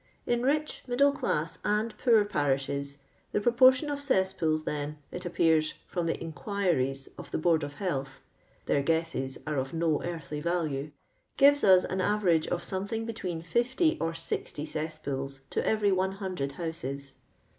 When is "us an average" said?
11.63-12.47